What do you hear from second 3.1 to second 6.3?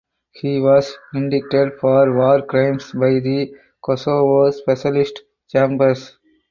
the Kosovo Specialist Chambers.